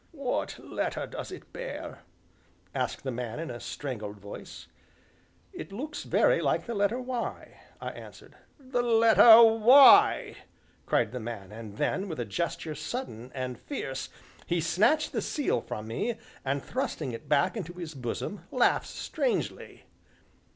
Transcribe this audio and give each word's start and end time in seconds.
"What 0.13 0.57
letter 0.57 1.05
does 1.05 1.31
it 1.31 1.53
bear?" 1.53 1.99
asked 2.73 3.03
the 3.03 3.11
man 3.11 3.39
in 3.39 3.51
a 3.51 3.59
strangled 3.59 4.17
voice. 4.19 4.67
"It 5.53 5.71
looks 5.71 6.05
very 6.05 6.41
like 6.41 6.65
the 6.65 6.73
letter 6.73 6.99
'Y,'" 6.99 7.59
I 7.79 7.89
answered 7.91 8.33
"The 8.59 8.81
letter 8.81 9.21
'Y'!" 9.21 10.37
cried 10.87 11.11
the 11.11 11.19
man, 11.19 11.51
and 11.51 11.77
then, 11.77 12.09
with 12.09 12.19
a 12.19 12.25
gesture 12.25 12.73
sudden 12.73 13.29
and 13.35 13.59
fierce, 13.59 14.09
he 14.47 14.59
snatched 14.59 15.11
the 15.11 15.21
seal 15.21 15.61
from 15.61 15.85
me, 15.87 16.17
and, 16.43 16.63
thrusting 16.63 17.11
it 17.11 17.29
back 17.29 17.55
into 17.55 17.73
his 17.73 17.93
bosom, 17.93 18.47
laughed 18.51 18.87
strangely. 18.87 19.85